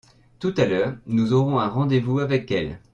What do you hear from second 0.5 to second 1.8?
à l'heure nous aurons un